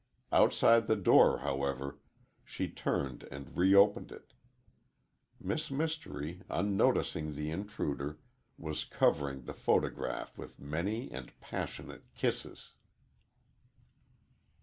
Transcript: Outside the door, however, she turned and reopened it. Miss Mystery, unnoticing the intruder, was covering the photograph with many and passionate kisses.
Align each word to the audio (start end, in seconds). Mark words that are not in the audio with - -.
Outside 0.31 0.87
the 0.87 0.95
door, 0.95 1.37
however, 1.41 1.99
she 2.43 2.67
turned 2.67 3.21
and 3.29 3.55
reopened 3.55 4.11
it. 4.11 4.33
Miss 5.39 5.69
Mystery, 5.69 6.41
unnoticing 6.49 7.35
the 7.35 7.51
intruder, 7.51 8.17
was 8.57 8.83
covering 8.83 9.43
the 9.43 9.53
photograph 9.53 10.39
with 10.39 10.57
many 10.59 11.11
and 11.11 11.39
passionate 11.39 12.05
kisses. 12.15 12.73